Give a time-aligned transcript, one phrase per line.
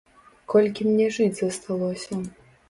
[0.53, 2.21] Колькі мне жыць засталося.